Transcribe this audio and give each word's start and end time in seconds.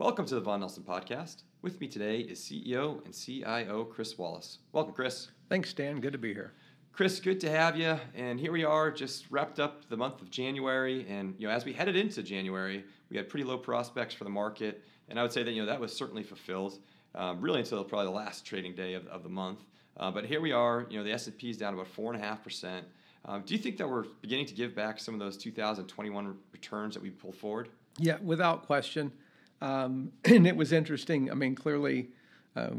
Welcome 0.00 0.24
to 0.24 0.34
the 0.34 0.40
Vaughan 0.40 0.60
Nelson 0.60 0.82
Podcast. 0.82 1.42
With 1.60 1.78
me 1.78 1.86
today 1.86 2.20
is 2.20 2.40
CEO 2.40 3.04
and 3.04 3.12
CIO 3.12 3.84
Chris 3.84 4.16
Wallace. 4.16 4.60
Welcome, 4.72 4.94
Chris. 4.94 5.28
Thanks, 5.50 5.74
Dan. 5.74 6.00
Good 6.00 6.14
to 6.14 6.18
be 6.18 6.32
here. 6.32 6.54
Chris, 6.90 7.20
good 7.20 7.38
to 7.40 7.50
have 7.50 7.76
you. 7.76 7.98
And 8.14 8.40
here 8.40 8.50
we 8.50 8.64
are, 8.64 8.90
just 8.90 9.30
wrapped 9.30 9.60
up 9.60 9.90
the 9.90 9.98
month 9.98 10.22
of 10.22 10.30
January. 10.30 11.04
And 11.06 11.34
you 11.36 11.46
know, 11.46 11.52
as 11.52 11.66
we 11.66 11.74
headed 11.74 11.96
into 11.96 12.22
January, 12.22 12.82
we 13.10 13.18
had 13.18 13.28
pretty 13.28 13.44
low 13.44 13.58
prospects 13.58 14.14
for 14.14 14.24
the 14.24 14.30
market. 14.30 14.82
And 15.10 15.18
I 15.18 15.22
would 15.22 15.32
say 15.32 15.42
that 15.42 15.52
you 15.52 15.60
know 15.60 15.66
that 15.66 15.78
was 15.78 15.94
certainly 15.94 16.22
fulfilled, 16.22 16.78
um, 17.14 17.42
really 17.42 17.60
until 17.60 17.84
probably 17.84 18.06
the 18.06 18.12
last 18.12 18.46
trading 18.46 18.74
day 18.74 18.94
of, 18.94 19.06
of 19.08 19.22
the 19.22 19.28
month. 19.28 19.66
Uh, 19.98 20.10
but 20.10 20.24
here 20.24 20.40
we 20.40 20.52
are. 20.52 20.86
You 20.88 20.96
know, 20.96 21.04
the 21.04 21.12
S 21.12 21.26
and 21.26 21.36
P 21.36 21.50
is 21.50 21.58
down 21.58 21.74
about 21.74 21.88
four 21.88 22.10
and 22.10 22.22
a 22.22 22.26
half 22.26 22.42
percent. 22.42 22.86
Um, 23.26 23.42
do 23.44 23.54
you 23.54 23.60
think 23.60 23.76
that 23.76 23.86
we're 23.86 24.04
beginning 24.22 24.46
to 24.46 24.54
give 24.54 24.74
back 24.74 24.98
some 24.98 25.12
of 25.12 25.20
those 25.20 25.36
2021 25.36 26.38
returns 26.52 26.94
that 26.94 27.02
we 27.02 27.10
pulled 27.10 27.36
forward? 27.36 27.68
Yeah, 27.98 28.16
without 28.22 28.64
question. 28.64 29.12
Um, 29.60 30.12
and 30.24 30.46
it 30.46 30.56
was 30.56 30.72
interesting. 30.72 31.30
I 31.30 31.34
mean, 31.34 31.54
clearly, 31.54 32.08
uh, 32.56 32.70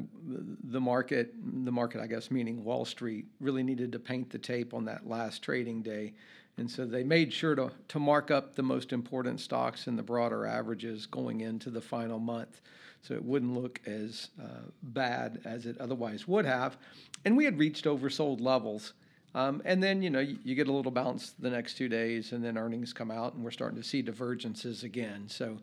the 0.63 0.81
market, 0.81 1.33
the 1.65 1.71
market, 1.71 2.01
I 2.01 2.07
guess, 2.07 2.29
meaning 2.29 2.63
Wall 2.63 2.85
Street, 2.85 3.25
really 3.39 3.63
needed 3.63 3.91
to 3.93 3.99
paint 3.99 4.29
the 4.29 4.37
tape 4.37 4.73
on 4.73 4.85
that 4.85 5.07
last 5.07 5.41
trading 5.41 5.81
day. 5.81 6.13
And 6.57 6.69
so 6.69 6.85
they 6.85 7.03
made 7.03 7.31
sure 7.31 7.55
to, 7.55 7.71
to 7.87 7.99
mark 7.99 8.29
up 8.29 8.55
the 8.55 8.63
most 8.63 8.91
important 8.91 9.39
stocks 9.39 9.87
and 9.87 9.97
the 9.97 10.03
broader 10.03 10.45
averages 10.45 11.05
going 11.05 11.41
into 11.41 11.69
the 11.69 11.81
final 11.81 12.19
month 12.19 12.61
so 13.01 13.13
it 13.13 13.23
wouldn't 13.23 13.53
look 13.53 13.81
as 13.85 14.29
uh, 14.41 14.69
bad 14.83 15.41
as 15.45 15.65
it 15.65 15.77
otherwise 15.79 16.27
would 16.27 16.45
have. 16.45 16.77
And 17.25 17.35
we 17.35 17.45
had 17.45 17.57
reached 17.57 17.85
oversold 17.85 18.41
levels. 18.41 18.93
Um, 19.33 19.61
and 19.65 19.81
then, 19.81 20.01
you 20.01 20.09
know, 20.09 20.19
you, 20.19 20.37
you, 20.43 20.55
get 20.55 20.67
a 20.67 20.73
little 20.73 20.91
bounce 20.91 21.31
the 21.39 21.49
next 21.49 21.75
two 21.75 21.87
days, 21.87 22.33
and 22.33 22.43
then 22.43 22.57
earnings 22.57 22.91
come 22.91 23.09
out, 23.09 23.33
and 23.33 23.43
we're 23.43 23.51
starting 23.51 23.81
to 23.81 23.87
see 23.87 24.01
divergences 24.01 24.83
again. 24.83 25.29
So 25.29 25.57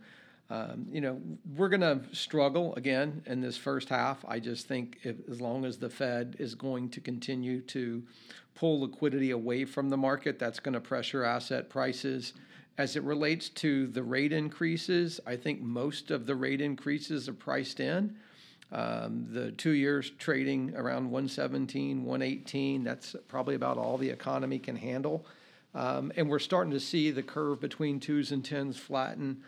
um, 0.51 0.87
you 0.91 1.03
know, 1.03 1.21
we're 1.57 1.69
going 1.69 1.83
to 1.83 2.01
struggle 2.13 2.75
again 2.77 3.23
in 3.27 3.41
this 3.41 3.57
first 3.57 3.91
half. 3.91 4.25
I 4.27 4.41
just 4.41 4.67
think 4.67 4.99
if, 5.03 5.17
as 5.31 5.41
long 5.41 5.67
as 5.67 5.77
the 5.77 5.91
Fed 5.91 6.37
is 6.39 6.55
going 6.55 6.89
to 6.91 7.01
continue 7.01 7.61
to 7.63 8.03
pull 8.55 8.81
liquidity 8.81 9.31
away 9.31 9.67
from 9.67 9.91
the 9.91 9.97
market, 9.97 10.39
that's 10.39 10.59
going 10.59 10.73
to 10.73 10.81
pressure 10.81 11.23
asset 11.23 11.69
prices. 11.69 12.33
As 12.79 12.97
it 12.97 13.03
relates 13.03 13.51
to 13.51 13.89
the 13.89 14.03
rate 14.03 14.33
increases, 14.33 15.21
I 15.27 15.37
think 15.37 15.61
most 15.61 16.11
of 16.11 16.27
the 16.27 16.35
rate 16.35 16.63
increases 16.63 17.29
are 17.29 17.35
priced 17.35 17.81
in. 17.81 18.17
Um, 18.73 19.27
the 19.31 19.53
two 19.53 19.73
years 19.73 20.11
trading 20.19 20.75
around 20.77 21.11
117, 21.11 22.05
118, 22.05 22.85
that's 22.85 23.17
probably 23.27 23.55
about 23.55 23.77
all 23.77 23.99
the 23.99 24.11
economy 24.11 24.59
can 24.59 24.77
handle. 24.77 25.27
Um, 25.75 26.11
and 26.17 26.29
we're 26.29 26.39
starting 26.39 26.73
to 26.73 26.81
see 26.81 27.11
the 27.11 27.23
curve 27.23 27.61
between 27.61 28.01
twos 28.01 28.33
and 28.33 28.45
tens 28.45 28.79
flatten 28.79 29.43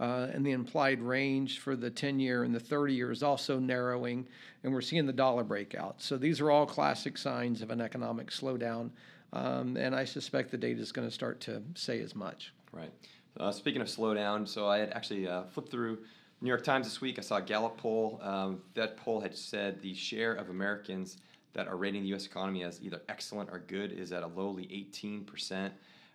uh, 0.00 0.28
and 0.32 0.44
the 0.44 0.50
implied 0.50 1.00
range 1.00 1.60
for 1.60 1.76
the 1.76 1.90
10 1.90 2.18
year 2.18 2.42
and 2.42 2.54
the 2.54 2.60
30 2.60 2.94
year 2.94 3.10
is 3.10 3.22
also 3.22 3.58
narrowing, 3.58 4.26
and 4.62 4.72
we're 4.72 4.80
seeing 4.80 5.06
the 5.06 5.12
dollar 5.12 5.44
breakout. 5.44 6.00
So 6.02 6.16
these 6.16 6.40
are 6.40 6.50
all 6.50 6.66
classic 6.66 7.16
signs 7.16 7.62
of 7.62 7.70
an 7.70 7.80
economic 7.80 8.30
slowdown, 8.30 8.90
um, 9.32 9.76
and 9.76 9.94
I 9.94 10.04
suspect 10.04 10.50
the 10.50 10.58
data 10.58 10.80
is 10.80 10.92
going 10.92 11.06
to 11.08 11.14
start 11.14 11.40
to 11.42 11.62
say 11.74 12.00
as 12.00 12.14
much. 12.14 12.52
Right. 12.72 12.92
Uh, 13.38 13.50
speaking 13.50 13.80
of 13.80 13.88
slowdown, 13.88 14.46
so 14.46 14.68
I 14.68 14.78
had 14.78 14.90
actually 14.90 15.26
uh, 15.26 15.44
flipped 15.44 15.70
through 15.70 15.98
New 16.40 16.48
York 16.48 16.62
Times 16.62 16.86
this 16.86 17.00
week. 17.00 17.18
I 17.18 17.22
saw 17.22 17.36
a 17.36 17.42
Gallup 17.42 17.76
poll. 17.76 18.20
Um, 18.22 18.60
that 18.74 18.96
poll 18.96 19.20
had 19.20 19.36
said 19.36 19.80
the 19.80 19.94
share 19.94 20.34
of 20.34 20.50
Americans 20.50 21.18
that 21.52 21.68
are 21.68 21.76
rating 21.76 22.02
the 22.02 22.08
U.S. 22.08 22.26
economy 22.26 22.64
as 22.64 22.80
either 22.82 23.00
excellent 23.08 23.48
or 23.50 23.60
good 23.60 23.92
is 23.92 24.12
at 24.12 24.22
a 24.22 24.26
lowly 24.26 24.68
18 24.70 25.24
percent. 25.24 25.72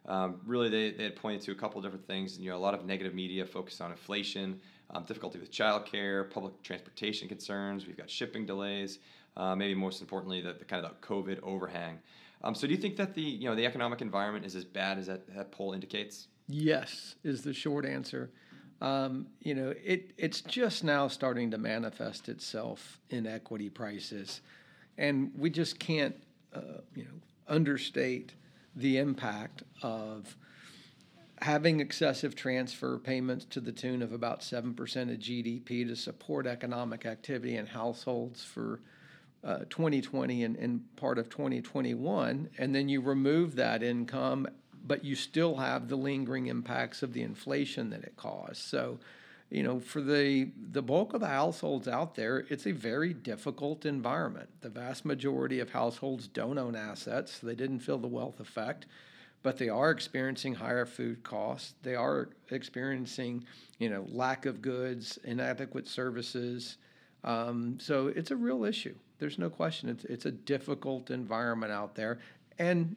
Um, 0.08 0.42
really, 0.45 0.69
they, 0.69 0.92
they 0.92 1.03
had 1.03 1.16
pointed 1.16 1.42
to 1.42 1.52
a 1.52 1.55
couple 1.55 1.78
of 1.78 1.83
different 1.83 2.08
things. 2.08 2.39
You 2.39 2.50
know, 2.50 2.58
a 2.58 2.59
lot 2.59 2.73
of 2.73 2.86
negative 2.86 3.14
media 3.14 3.45
focused 3.45 3.81
on 3.81 3.92
inflation, 3.92 4.59
um, 4.89 5.03
difficulty 5.03 5.39
with 5.39 5.52
childcare, 5.52 6.30
public 6.30 6.61
transportation 6.64 7.28
concerns. 7.28 7.86
We've 7.86 7.97
got 7.97 8.09
shipping 8.09 8.45
delays. 8.45 9.00
Uh, 9.38 9.55
maybe 9.55 9.75
most 9.75 10.02
importantly, 10.02 10.42
the, 10.42 10.53
the 10.53 10.66
kind 10.66 10.83
of 10.83 10.92
the 10.92 11.08
COVID 11.08 11.42
overhang. 11.44 12.00
Um, 12.44 12.55
so, 12.55 12.67
do 12.67 12.73
you 12.73 12.80
think 12.80 12.95
that 12.97 13.14
the 13.14 13.21
you 13.21 13.49
know 13.49 13.55
the 13.55 13.65
economic 13.65 14.02
environment 14.02 14.45
is 14.45 14.55
as 14.55 14.65
bad 14.65 14.98
as 14.98 15.08
that, 15.08 15.33
that 15.36 15.52
poll 15.52 15.73
indicates? 15.73 16.27
Yes, 16.48 17.16
is 17.23 17.43
the 17.43 17.54
short 17.54 17.86
answer. 17.86 18.31
Um, 18.81 19.27
you 19.42 19.55
know, 19.55 19.73
it 19.83 20.11
it's 20.17 20.42
just 20.42 20.83
now 20.83 21.08
starting 21.08 21.52
to 21.52 21.58
manifest 21.58 22.30
itself 22.30 22.99
in 23.10 23.27
equity 23.27 23.70
prices, 23.70 24.42
and 24.98 25.31
we 25.37 25.49
just 25.49 25.80
can't 25.80 26.16
uh, 26.54 26.81
you 26.95 27.04
know 27.04 27.20
understate 27.48 28.33
the 28.75 28.97
impact 28.97 29.63
of 29.81 30.35
having 31.41 31.80
excessive 31.80 32.35
transfer 32.35 32.97
payments 32.97 33.45
to 33.45 33.61
the 33.61 33.71
tune 33.71 34.02
of 34.02 34.11
about 34.11 34.41
7% 34.41 34.69
of 34.69 35.19
GDP 35.19 35.87
to 35.87 35.95
support 35.95 36.45
economic 36.45 37.05
activity 37.05 37.55
in 37.55 37.65
households 37.65 38.43
for 38.43 38.81
uh, 39.43 39.59
2020 39.69 40.43
and, 40.43 40.55
and 40.57 40.95
part 40.97 41.17
of 41.17 41.30
2021, 41.30 42.49
and 42.57 42.75
then 42.75 42.89
you 42.89 42.99
remove 42.99 43.55
that 43.55 43.81
income, 43.81 44.47
but 44.86 45.05
you 45.05 45.15
still 45.15 45.55
have 45.55 45.87
the 45.87 45.95
lingering 45.95 46.47
impacts 46.47 47.01
of 47.03 47.13
the 47.13 47.21
inflation 47.21 47.89
that 47.89 48.03
it 48.03 48.17
caused. 48.17 48.57
So, 48.57 48.99
you 49.49 49.64
know, 49.64 49.80
for 49.80 50.02
the 50.02 50.52
the 50.71 50.82
bulk 50.82 51.14
of 51.14 51.21
the 51.21 51.27
households 51.27 51.87
out 51.87 52.15
there, 52.15 52.45
it's 52.49 52.67
a 52.67 52.71
very 52.71 53.14
difficult 53.14 53.86
environment. 53.86 54.49
The 54.61 54.70
vast 54.70 55.05
majority 55.05 55.60
of 55.60 55.71
households 55.71 56.27
don't 56.27 56.60
own 56.60 56.76
assets; 56.76 57.39
they 57.39 57.55
didn't 57.55 57.80
feel 57.80 57.98
the 57.98 58.08
wealth 58.08 58.39
effect, 58.39 58.86
but 59.42 59.58
they 59.58 59.70
are 59.70 59.89
experiencing 59.89 60.55
higher 60.55 60.86
food 60.86 61.23
costs. 61.23 61.73
They 61.82 61.95
are 61.95 62.30
experiencing, 62.52 63.45
you 63.80 63.89
know, 63.89 64.05
lack 64.10 64.45
of 64.45 64.61
goods, 64.61 65.17
inadequate 65.23 65.87
services. 65.87 66.77
Um, 67.23 67.80
so 67.80 68.08
it's 68.08 68.31
a 68.31 68.36
real 68.36 68.64
issue. 68.64 68.95
There's 69.17 69.39
no 69.39 69.49
question. 69.49 69.89
It's 69.89 70.05
it's 70.05 70.26
a 70.27 70.31
difficult 70.31 71.10
environment 71.10 71.71
out 71.71 71.95
there, 71.95 72.20
and 72.60 72.95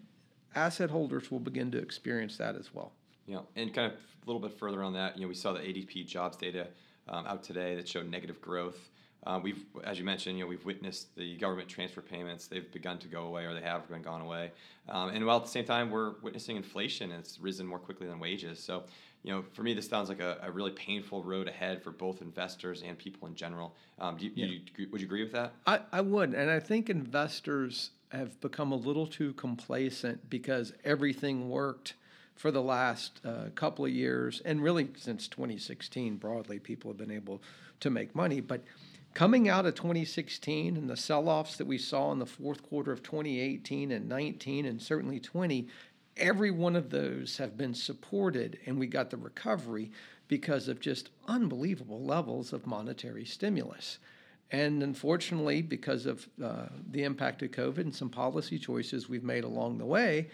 asset 0.54 0.90
holders 0.90 1.30
will 1.30 1.40
begin 1.40 1.70
to 1.70 1.78
experience 1.78 2.36
that 2.36 2.56
as 2.56 2.74
well. 2.74 2.92
Yeah, 3.26 3.40
and 3.56 3.72
kind 3.72 3.92
of 3.92 3.98
a 3.98 4.26
little 4.26 4.40
bit 4.40 4.58
further 4.58 4.82
on 4.82 4.92
that, 4.94 5.16
you 5.16 5.22
know, 5.22 5.28
we 5.28 5.34
saw 5.34 5.52
the 5.52 5.60
ADP 5.60 6.06
jobs 6.06 6.36
data 6.36 6.68
um, 7.08 7.26
out 7.26 7.42
today 7.42 7.74
that 7.76 7.88
showed 7.88 8.10
negative 8.10 8.40
growth. 8.40 8.90
Uh, 9.24 9.38
we've, 9.40 9.64
as 9.84 9.98
you 9.98 10.04
mentioned, 10.04 10.36
you 10.36 10.44
know, 10.44 10.48
we've 10.48 10.64
witnessed 10.64 11.14
the 11.14 11.36
government 11.36 11.68
transfer 11.68 12.00
payments. 12.00 12.48
They've 12.48 12.70
begun 12.72 12.98
to 12.98 13.08
go 13.08 13.22
away, 13.24 13.44
or 13.44 13.54
they 13.54 13.60
have 13.60 13.88
been 13.88 14.02
gone 14.02 14.20
away. 14.20 14.50
Um, 14.88 15.10
and 15.10 15.24
while 15.24 15.36
at 15.36 15.44
the 15.44 15.50
same 15.50 15.64
time, 15.64 15.90
we're 15.90 16.14
witnessing 16.22 16.56
inflation, 16.56 17.12
and 17.12 17.20
it's 17.20 17.38
risen 17.38 17.64
more 17.64 17.78
quickly 17.78 18.08
than 18.08 18.18
wages. 18.18 18.58
So, 18.58 18.82
you 19.22 19.32
know, 19.32 19.44
for 19.52 19.62
me, 19.62 19.74
this 19.74 19.88
sounds 19.88 20.08
like 20.08 20.18
a, 20.18 20.38
a 20.42 20.50
really 20.50 20.72
painful 20.72 21.22
road 21.22 21.46
ahead 21.46 21.84
for 21.84 21.92
both 21.92 22.20
investors 22.20 22.82
and 22.84 22.98
people 22.98 23.28
in 23.28 23.36
general. 23.36 23.76
Um, 24.00 24.16
you, 24.18 24.32
yeah. 24.34 24.46
you, 24.46 24.88
would 24.90 25.00
you 25.00 25.06
agree 25.06 25.22
with 25.22 25.32
that? 25.32 25.52
I, 25.68 25.80
I 25.92 26.00
would, 26.00 26.34
and 26.34 26.50
I 26.50 26.58
think 26.58 26.90
investors 26.90 27.90
have 28.10 28.40
become 28.40 28.72
a 28.72 28.76
little 28.76 29.06
too 29.06 29.34
complacent 29.34 30.28
because 30.28 30.72
everything 30.84 31.48
worked 31.48 31.94
for 32.42 32.50
the 32.50 32.60
last 32.60 33.20
uh, 33.25 33.50
couple 33.54 33.84
of 33.84 33.92
years, 33.92 34.42
and 34.44 34.60
really 34.60 34.88
since 34.97 35.28
2016, 35.28 36.16
broadly, 36.16 36.58
people 36.58 36.91
have 36.91 36.98
been 36.98 37.08
able 37.08 37.41
to 37.78 37.88
make 37.88 38.16
money. 38.16 38.41
But 38.41 38.64
coming 39.14 39.48
out 39.48 39.64
of 39.64 39.76
2016 39.76 40.76
and 40.76 40.91
the 40.91 40.97
sell 40.97 41.28
offs 41.28 41.56
that 41.56 41.69
we 41.69 41.78
saw 41.78 42.10
in 42.10 42.19
the 42.19 42.26
fourth 42.26 42.60
quarter 42.64 42.91
of 42.91 43.04
2018 43.04 43.92
and 43.92 44.08
19, 44.08 44.66
and 44.66 44.82
certainly 44.82 45.20
20, 45.20 45.69
every 46.16 46.50
one 46.50 46.75
of 46.75 46.91
those 46.91 47.36
have 47.36 47.56
been 47.56 47.75
supported, 47.75 48.58
and 48.66 48.76
we 48.76 48.88
got 48.88 49.10
the 49.10 49.16
recovery 49.16 49.92
because 50.26 50.66
of 50.66 50.81
just 50.81 51.10
unbelievable 51.28 52.02
levels 52.02 52.52
of 52.52 52.66
monetary 52.66 53.25
stimulus. 53.25 54.00
And 54.52 54.82
unfortunately, 54.82 55.62
because 55.62 56.04
of 56.04 56.28
uh, 56.42 56.66
the 56.90 57.04
impact 57.04 57.42
of 57.42 57.50
COVID 57.50 57.78
and 57.78 57.94
some 57.94 58.10
policy 58.10 58.58
choices 58.58 59.08
we've 59.08 59.24
made 59.24 59.44
along 59.44 59.78
the 59.78 59.86
way, 59.86 60.28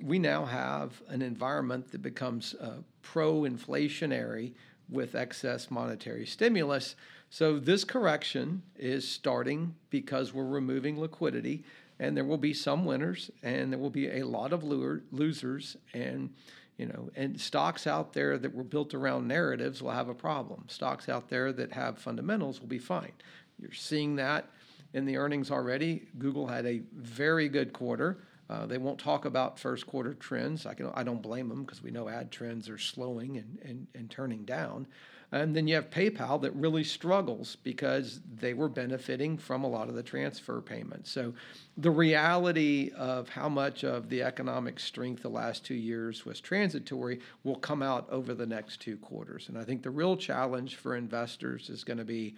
we 0.00 0.18
now 0.18 0.44
have 0.44 1.02
an 1.08 1.22
environment 1.22 1.90
that 1.92 2.02
becomes 2.02 2.54
uh, 2.54 2.76
pro 3.00 3.40
inflationary 3.40 4.52
with 4.90 5.14
excess 5.14 5.70
monetary 5.70 6.26
stimulus. 6.26 6.96
So, 7.30 7.58
this 7.58 7.82
correction 7.82 8.62
is 8.76 9.08
starting 9.08 9.74
because 9.88 10.34
we're 10.34 10.44
removing 10.44 11.00
liquidity, 11.00 11.64
and 11.98 12.14
there 12.14 12.26
will 12.26 12.36
be 12.36 12.52
some 12.52 12.84
winners 12.84 13.30
and 13.42 13.72
there 13.72 13.78
will 13.78 13.90
be 13.90 14.08
a 14.08 14.24
lot 14.24 14.52
of 14.52 14.64
losers. 14.64 15.76
And 15.94 16.30
you 16.78 16.86
know, 16.86 17.10
and 17.14 17.40
stocks 17.40 17.86
out 17.86 18.12
there 18.12 18.38
that 18.38 18.54
were 18.54 18.64
built 18.64 18.94
around 18.94 19.28
narratives 19.28 19.82
will 19.82 19.90
have 19.90 20.08
a 20.08 20.14
problem. 20.14 20.64
Stocks 20.68 21.08
out 21.08 21.28
there 21.28 21.52
that 21.52 21.72
have 21.72 21.98
fundamentals 21.98 22.60
will 22.60 22.66
be 22.66 22.78
fine. 22.78 23.12
You're 23.62 23.72
seeing 23.72 24.16
that 24.16 24.50
in 24.92 25.06
the 25.06 25.16
earnings 25.16 25.50
already. 25.50 26.02
Google 26.18 26.46
had 26.46 26.66
a 26.66 26.82
very 26.94 27.48
good 27.48 27.72
quarter. 27.72 28.18
Uh, 28.50 28.66
they 28.66 28.76
won't 28.76 28.98
talk 28.98 29.24
about 29.24 29.58
first 29.58 29.86
quarter 29.86 30.12
trends. 30.14 30.66
I, 30.66 30.74
can, 30.74 30.90
I 30.94 31.04
don't 31.04 31.22
blame 31.22 31.48
them 31.48 31.62
because 31.62 31.82
we 31.82 31.90
know 31.90 32.08
ad 32.08 32.30
trends 32.30 32.68
are 32.68 32.76
slowing 32.76 33.38
and, 33.38 33.58
and, 33.64 33.86
and 33.94 34.10
turning 34.10 34.44
down. 34.44 34.86
And 35.34 35.56
then 35.56 35.66
you 35.66 35.76
have 35.76 35.88
PayPal 35.88 36.42
that 36.42 36.54
really 36.54 36.84
struggles 36.84 37.56
because 37.62 38.20
they 38.38 38.52
were 38.52 38.68
benefiting 38.68 39.38
from 39.38 39.64
a 39.64 39.68
lot 39.68 39.88
of 39.88 39.94
the 39.94 40.02
transfer 40.02 40.60
payments. 40.60 41.10
So 41.10 41.32
the 41.78 41.90
reality 41.90 42.90
of 42.94 43.30
how 43.30 43.48
much 43.48 43.82
of 43.82 44.10
the 44.10 44.22
economic 44.22 44.78
strength 44.78 45.22
the 45.22 45.30
last 45.30 45.64
two 45.64 45.74
years 45.74 46.26
was 46.26 46.38
transitory 46.38 47.20
will 47.44 47.56
come 47.56 47.82
out 47.82 48.06
over 48.10 48.34
the 48.34 48.44
next 48.44 48.82
two 48.82 48.98
quarters. 48.98 49.48
And 49.48 49.56
I 49.56 49.64
think 49.64 49.82
the 49.82 49.90
real 49.90 50.18
challenge 50.18 50.76
for 50.76 50.94
investors 50.94 51.70
is 51.70 51.82
going 51.82 51.98
to 51.98 52.04
be 52.04 52.34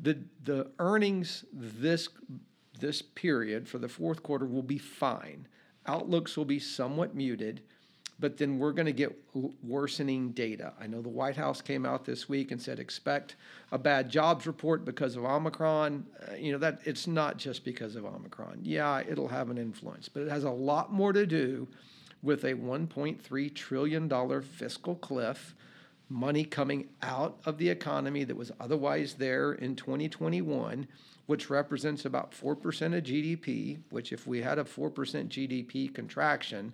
the 0.00 0.18
the 0.44 0.70
earnings 0.78 1.44
this 1.52 2.08
this 2.78 3.02
period 3.02 3.68
for 3.68 3.78
the 3.78 3.88
fourth 3.88 4.22
quarter 4.22 4.46
will 4.46 4.62
be 4.62 4.78
fine. 4.78 5.46
Outlooks 5.86 6.36
will 6.36 6.44
be 6.44 6.58
somewhat 6.58 7.14
muted 7.14 7.62
but 8.20 8.36
then 8.36 8.58
we're 8.58 8.72
going 8.72 8.86
to 8.86 8.92
get 8.92 9.18
worsening 9.62 10.30
data. 10.32 10.74
I 10.78 10.86
know 10.86 11.00
the 11.00 11.08
White 11.08 11.36
House 11.36 11.62
came 11.62 11.86
out 11.86 12.04
this 12.04 12.28
week 12.28 12.52
and 12.52 12.60
said 12.60 12.78
expect 12.78 13.36
a 13.72 13.78
bad 13.78 14.10
jobs 14.10 14.46
report 14.46 14.84
because 14.84 15.16
of 15.16 15.24
Omicron. 15.24 16.06
Uh, 16.28 16.34
you 16.34 16.52
know 16.52 16.58
that 16.58 16.80
it's 16.84 17.06
not 17.06 17.38
just 17.38 17.64
because 17.64 17.96
of 17.96 18.04
Omicron. 18.04 18.60
Yeah, 18.62 19.00
it'll 19.08 19.28
have 19.28 19.48
an 19.48 19.56
influence, 19.56 20.08
but 20.08 20.22
it 20.22 20.28
has 20.28 20.44
a 20.44 20.50
lot 20.50 20.92
more 20.92 21.14
to 21.14 21.26
do 21.26 21.66
with 22.22 22.44
a 22.44 22.52
1.3 22.52 23.54
trillion 23.54 24.06
dollar 24.06 24.42
fiscal 24.42 24.94
cliff, 24.96 25.54
money 26.10 26.44
coming 26.44 26.88
out 27.02 27.38
of 27.46 27.56
the 27.56 27.68
economy 27.70 28.24
that 28.24 28.36
was 28.36 28.52
otherwise 28.60 29.14
there 29.14 29.52
in 29.52 29.74
2021 29.76 30.86
which 31.30 31.48
represents 31.48 32.06
about 32.06 32.32
4% 32.32 32.56
of 32.96 33.04
GDP, 33.04 33.78
which 33.90 34.12
if 34.12 34.26
we 34.26 34.42
had 34.42 34.58
a 34.58 34.64
4% 34.64 34.92
GDP 35.28 35.94
contraction, 35.94 36.72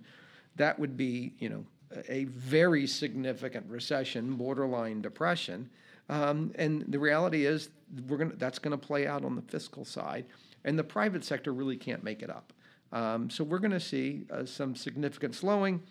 that 0.55 0.79
would 0.79 0.97
be, 0.97 1.33
you 1.37 1.47
know, 1.47 1.63
a 2.09 2.23
very 2.23 2.87
significant 2.87 3.69
recession, 3.69 4.33
borderline 4.33 4.99
depression. 4.99 5.69
Um, 6.09 6.53
and 6.55 6.83
the 6.87 6.97
reality 6.97 7.45
is, 7.45 7.69
we're 8.07 8.17
gonna, 8.17 8.33
that's 8.35 8.57
going 8.57 8.71
to 8.71 8.83
play 8.83 9.05
out 9.05 9.23
on 9.23 9.35
the 9.35 9.43
fiscal 9.43 9.85
side, 9.85 10.25
and 10.65 10.79
the 10.79 10.83
private 10.83 11.23
sector 11.23 11.53
really 11.53 11.77
can't 11.77 12.03
make 12.03 12.23
it 12.23 12.31
up. 12.31 12.51
Um, 12.91 13.29
so 13.29 13.43
we're 13.43 13.59
going 13.59 13.69
to 13.69 13.79
see 13.79 14.25
uh, 14.31 14.45
some 14.45 14.75
significant 14.75 15.35
slowing. 15.35 15.83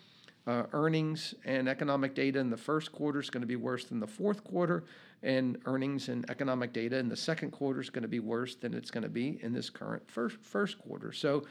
Uh, 0.47 0.63
earnings 0.73 1.35
and 1.45 1.69
economic 1.69 2.15
data 2.15 2.39
in 2.39 2.51
the 2.51 2.57
first 2.57 2.93
quarter 2.93 3.19
is 3.19 3.31
going 3.31 3.41
to 3.41 3.49
be 3.49 3.57
worse 3.57 3.85
than 3.87 3.99
the 3.99 4.07
fourth 4.07 4.45
quarter, 4.45 4.85
and 5.25 5.59
earnings 5.67 6.09
and 6.09 6.29
economic 6.31 6.73
data 6.73 6.97
in 6.99 7.09
the 7.09 7.17
second 7.17 7.51
quarter 7.51 7.81
is 7.81 7.91
going 7.91 8.03
to 8.03 8.09
be 8.09 8.21
worse 8.21 8.55
than 8.55 8.73
it's 8.73 8.91
going 8.91 9.03
to 9.03 9.09
be 9.09 9.41
in 9.43 9.53
this 9.53 9.69
current 9.69 10.09
first 10.09 10.37
first 10.41 10.79
quarter. 10.79 11.11
So 11.13 11.43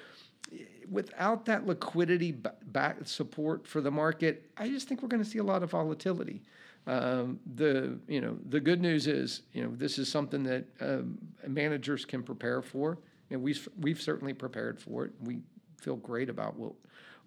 without 0.90 1.46
that 1.46 1.66
liquidity 1.66 2.32
back 2.32 2.98
support 3.06 3.68
for 3.68 3.82
the 3.82 3.92
market, 3.92 4.50
I 4.58 4.70
just 4.70 4.88
think 4.88 5.02
we're 5.02 5.10
going 5.10 5.24
to 5.24 5.30
see 5.30 5.40
a 5.40 5.44
lot 5.44 5.64
of 5.64 5.72
volatility. 5.72 6.42
Um, 6.88 7.40
the 7.56 7.98
you 8.08 8.22
know 8.22 8.38
the 8.48 8.60
good 8.60 8.80
news 8.80 9.08
is 9.08 9.42
you 9.54 9.64
know 9.64 9.72
this 9.74 9.98
is 9.98 10.10
something 10.10 10.44
that 10.44 10.66
um, 10.80 11.18
managers 11.48 12.06
can 12.06 12.22
prepare 12.22 12.62
for, 12.62 13.00
and 13.32 13.42
we've 13.42 13.68
we've 13.80 14.02
certainly 14.02 14.34
prepared 14.34 14.80
for 14.80 15.06
it. 15.06 15.12
We 15.22 15.40
feel 15.82 15.96
great 15.96 16.30
about 16.30 16.56
what 16.56 16.74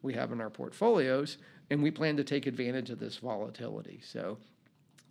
we 0.02 0.14
have 0.14 0.32
in 0.32 0.40
our 0.40 0.50
portfolios, 0.50 1.38
and 1.70 1.82
we 1.82 1.90
plan 1.90 2.16
to 2.16 2.24
take 2.24 2.46
advantage 2.46 2.90
of 2.90 2.98
this 2.98 3.16
volatility. 3.16 4.00
So, 4.04 4.38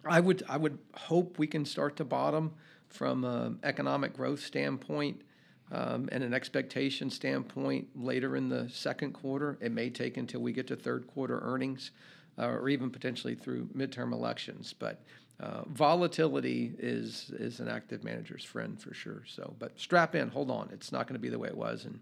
I 0.05 0.19
would 0.19 0.43
I 0.47 0.57
would 0.57 0.77
hope 0.93 1.37
we 1.37 1.47
can 1.47 1.65
start 1.65 1.95
to 1.97 2.05
bottom 2.05 2.53
from 2.89 3.23
an 3.23 3.59
economic 3.63 4.13
growth 4.13 4.39
standpoint 4.39 5.21
um, 5.71 6.07
and 6.11 6.23
an 6.23 6.33
expectation 6.33 7.09
standpoint 7.09 7.87
later 7.95 8.35
in 8.35 8.49
the 8.49 8.69
second 8.69 9.13
quarter. 9.13 9.57
It 9.61 9.71
may 9.71 9.89
take 9.89 10.17
until 10.17 10.41
we 10.41 10.53
get 10.53 10.67
to 10.67 10.75
third 10.75 11.07
quarter 11.07 11.39
earnings 11.43 11.91
uh, 12.37 12.47
or 12.47 12.69
even 12.69 12.89
potentially 12.89 13.35
through 13.35 13.65
midterm 13.75 14.13
elections. 14.13 14.73
But 14.77 15.01
uh, 15.39 15.63
volatility 15.67 16.73
is 16.79 17.31
is 17.37 17.59
an 17.59 17.67
active 17.67 18.03
manager's 18.03 18.43
friend 18.43 18.81
for 18.81 18.93
sure. 18.93 19.23
So, 19.27 19.55
but 19.59 19.79
strap 19.79 20.15
in, 20.15 20.29
hold 20.29 20.49
on. 20.49 20.69
It's 20.71 20.91
not 20.91 21.07
going 21.07 21.15
to 21.15 21.19
be 21.19 21.29
the 21.29 21.39
way 21.39 21.49
it 21.49 21.57
was 21.57 21.85
in 21.85 21.99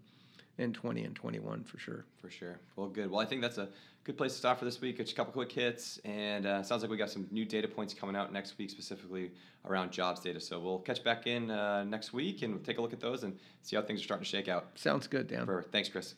in 0.58 0.72
20 0.72 1.04
and 1.04 1.14
21 1.14 1.64
for 1.64 1.78
sure. 1.78 2.04
For 2.20 2.30
sure. 2.30 2.58
Well, 2.76 2.88
good. 2.88 3.10
Well, 3.10 3.20
I 3.20 3.26
think 3.26 3.42
that's 3.42 3.58
a 3.58 3.68
good 4.04 4.16
place 4.16 4.32
to 4.32 4.38
stop 4.38 4.58
for 4.58 4.64
this 4.64 4.80
week. 4.80 4.98
Just 4.98 5.12
a 5.12 5.14
couple 5.14 5.32
quick 5.32 5.52
hits, 5.52 5.98
and 6.04 6.46
uh, 6.46 6.62
sounds 6.62 6.82
like 6.82 6.90
we 6.90 6.96
got 6.96 7.10
some 7.10 7.26
new 7.30 7.44
data 7.44 7.68
points 7.68 7.92
coming 7.92 8.16
out 8.16 8.32
next 8.32 8.56
week, 8.58 8.70
specifically 8.70 9.32
around 9.66 9.90
jobs 9.90 10.20
data. 10.20 10.40
So 10.40 10.58
we'll 10.60 10.78
catch 10.78 11.02
back 11.04 11.26
in 11.26 11.50
uh, 11.50 11.84
next 11.84 12.12
week 12.12 12.42
and 12.42 12.54
we'll 12.54 12.62
take 12.62 12.78
a 12.78 12.82
look 12.82 12.92
at 12.92 13.00
those 13.00 13.24
and 13.24 13.36
see 13.62 13.76
how 13.76 13.82
things 13.82 14.00
are 14.00 14.04
starting 14.04 14.24
to 14.24 14.30
shake 14.30 14.48
out. 14.48 14.68
Sounds 14.76 15.06
good, 15.06 15.26
Dan. 15.26 15.44
Perfect. 15.44 15.72
Thanks, 15.72 15.88
Chris. 15.88 16.14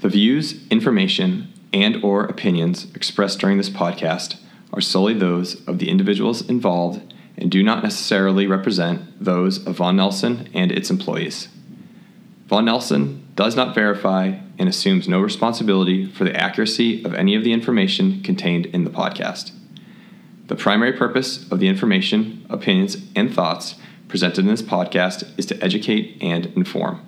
The 0.00 0.08
views, 0.08 0.66
information, 0.68 1.52
and 1.72 2.02
or 2.02 2.24
opinions 2.24 2.92
expressed 2.94 3.38
during 3.38 3.56
this 3.56 3.70
podcast 3.70 4.36
are 4.72 4.80
solely 4.80 5.14
those 5.14 5.66
of 5.66 5.78
the 5.78 5.88
individuals 5.88 6.48
involved 6.48 7.14
and 7.36 7.50
do 7.50 7.62
not 7.62 7.82
necessarily 7.82 8.46
represent 8.46 9.22
those 9.22 9.66
of 9.66 9.76
Vaughan 9.76 9.96
Nelson 9.96 10.48
and 10.54 10.70
its 10.70 10.90
employees. 10.90 11.48
Vaughan 12.46 12.66
Nelson 12.66 13.26
does 13.34 13.56
not 13.56 13.74
verify 13.74 14.38
and 14.58 14.68
assumes 14.68 15.08
no 15.08 15.20
responsibility 15.20 16.04
for 16.04 16.24
the 16.24 16.36
accuracy 16.36 17.04
of 17.04 17.14
any 17.14 17.34
of 17.34 17.44
the 17.44 17.52
information 17.52 18.22
contained 18.22 18.66
in 18.66 18.84
the 18.84 18.90
podcast. 18.90 19.52
The 20.48 20.56
primary 20.56 20.92
purpose 20.92 21.50
of 21.50 21.60
the 21.60 21.68
information, 21.68 22.44
opinions, 22.50 22.98
and 23.16 23.32
thoughts 23.32 23.76
presented 24.08 24.40
in 24.40 24.48
this 24.48 24.60
podcast 24.60 25.26
is 25.38 25.46
to 25.46 25.64
educate 25.64 26.18
and 26.20 26.46
inform. 26.54 27.00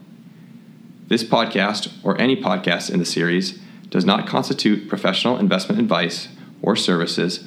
This 1.08 1.22
podcast, 1.22 1.92
or 2.02 2.18
any 2.18 2.34
podcast 2.34 2.90
in 2.90 2.98
the 2.98 3.04
series, 3.04 3.58
does 3.90 4.06
not 4.06 4.26
constitute 4.26 4.88
professional 4.88 5.38
investment 5.38 5.78
advice 5.78 6.28
or 6.62 6.74
services 6.74 7.46